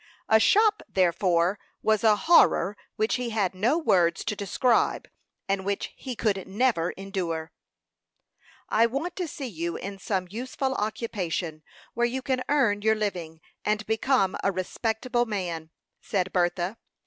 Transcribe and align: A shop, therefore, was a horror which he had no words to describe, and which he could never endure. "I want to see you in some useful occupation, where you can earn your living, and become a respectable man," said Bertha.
A 0.27 0.39
shop, 0.39 0.81
therefore, 0.89 1.59
was 1.83 2.03
a 2.03 2.15
horror 2.15 2.75
which 2.95 3.17
he 3.17 3.29
had 3.29 3.53
no 3.53 3.77
words 3.77 4.25
to 4.25 4.35
describe, 4.35 5.07
and 5.47 5.63
which 5.63 5.93
he 5.95 6.15
could 6.15 6.47
never 6.47 6.89
endure. 6.93 7.51
"I 8.67 8.87
want 8.87 9.15
to 9.17 9.27
see 9.27 9.45
you 9.45 9.75
in 9.75 9.99
some 9.99 10.27
useful 10.31 10.73
occupation, 10.73 11.61
where 11.93 12.07
you 12.07 12.23
can 12.23 12.43
earn 12.49 12.81
your 12.81 12.95
living, 12.95 13.41
and 13.63 13.85
become 13.85 14.35
a 14.43 14.51
respectable 14.51 15.27
man," 15.27 15.69
said 16.01 16.33
Bertha. 16.33 16.79